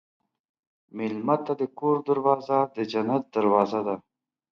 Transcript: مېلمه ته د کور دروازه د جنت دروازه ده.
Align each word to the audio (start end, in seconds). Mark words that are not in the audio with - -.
مېلمه 0.97 1.35
ته 1.45 1.53
د 1.61 1.63
کور 1.77 1.97
دروازه 2.09 2.59
د 2.75 2.77
جنت 2.91 3.23
دروازه 3.35 3.81
ده. 3.87 3.95